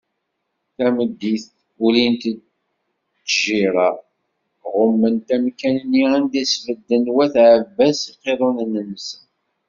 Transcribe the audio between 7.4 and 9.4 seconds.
Ɛebbas iqiḍunen-nsen.